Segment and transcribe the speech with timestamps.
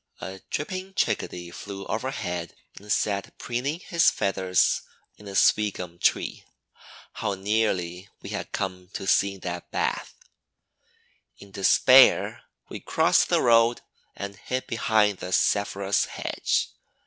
[0.19, 4.81] A dripping Chickadee flew overhead and sat preening his feathers
[5.17, 6.43] in a sweetgum tree.
[7.13, 10.15] How nearly we had come to seeing that bath!
[10.17, 11.43] (a thing we had never achieved).
[11.45, 13.81] In despair we crossed the road
[14.15, 16.69] and hid behind the sassafras hedge.